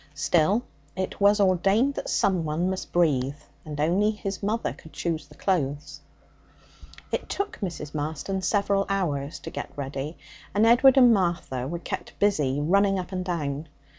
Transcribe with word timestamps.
Still, 0.15 0.63
it 0.95 1.21
was 1.21 1.39
ordained 1.39 1.93
that 1.93 2.09
someone 2.09 2.71
must 2.71 2.91
breathe, 2.91 3.37
and 3.63 3.79
only 3.79 4.09
his 4.09 4.41
mother 4.41 4.73
could 4.73 4.93
choose 4.93 5.27
the 5.27 5.35
clothes. 5.35 6.01
It 7.11 7.29
took 7.29 7.59
Mrs. 7.59 7.93
Marston 7.93 8.41
several 8.41 8.87
hours 8.89 9.37
to 9.41 9.51
get 9.51 9.69
ready, 9.75 10.17
and 10.55 10.65
Edward 10.65 10.97
and 10.97 11.13
Martha 11.13 11.67
were 11.67 11.77
kept 11.77 12.17
busy 12.17 12.59
running 12.59 12.97
up 12.97 13.11
and 13.11 13.23
down. 13.23 13.67